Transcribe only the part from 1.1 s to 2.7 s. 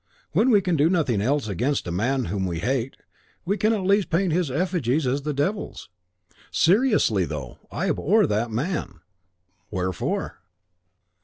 else against a man whom we